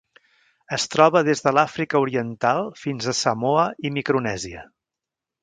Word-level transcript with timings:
Es 0.77 0.85
troba 0.93 1.21
des 1.27 1.43
de 1.47 1.53
l'Àfrica 1.57 2.01
Oriental 2.05 2.63
fins 2.85 3.11
a 3.13 3.15
Samoa 3.19 3.67
i 3.89 3.93
Micronèsia. 4.01 4.67